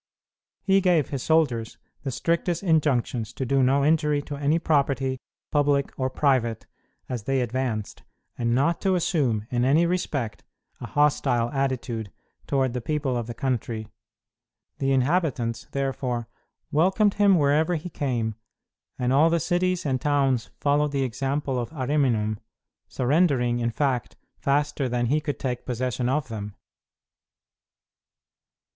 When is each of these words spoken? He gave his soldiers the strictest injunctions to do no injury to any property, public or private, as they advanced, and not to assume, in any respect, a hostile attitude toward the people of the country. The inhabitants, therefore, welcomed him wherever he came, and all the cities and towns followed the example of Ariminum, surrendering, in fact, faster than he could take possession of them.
He 0.63 0.81
gave 0.81 1.09
his 1.09 1.21
soldiers 1.21 1.77
the 2.01 2.09
strictest 2.09 2.63
injunctions 2.63 3.31
to 3.33 3.45
do 3.45 3.61
no 3.61 3.85
injury 3.85 4.19
to 4.23 4.35
any 4.35 4.57
property, 4.57 5.19
public 5.51 5.93
or 5.95 6.09
private, 6.09 6.65
as 7.07 7.25
they 7.25 7.39
advanced, 7.39 8.01
and 8.35 8.55
not 8.55 8.81
to 8.81 8.95
assume, 8.95 9.45
in 9.51 9.63
any 9.63 9.85
respect, 9.85 10.43
a 10.79 10.87
hostile 10.87 11.51
attitude 11.51 12.11
toward 12.47 12.73
the 12.73 12.81
people 12.81 13.15
of 13.15 13.27
the 13.27 13.35
country. 13.35 13.89
The 14.79 14.91
inhabitants, 14.91 15.67
therefore, 15.69 16.27
welcomed 16.71 17.13
him 17.13 17.37
wherever 17.37 17.75
he 17.75 17.87
came, 17.91 18.33
and 18.97 19.13
all 19.13 19.29
the 19.29 19.39
cities 19.39 19.85
and 19.85 20.01
towns 20.01 20.49
followed 20.59 20.93
the 20.93 21.03
example 21.03 21.59
of 21.59 21.69
Ariminum, 21.69 22.39
surrendering, 22.87 23.59
in 23.59 23.69
fact, 23.69 24.15
faster 24.39 24.89
than 24.89 25.05
he 25.05 25.21
could 25.21 25.37
take 25.37 25.63
possession 25.63 26.09
of 26.09 26.27
them. 26.27 26.55